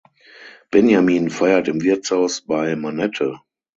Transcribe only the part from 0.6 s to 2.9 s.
Benjamin feiert im Wirtshaus bei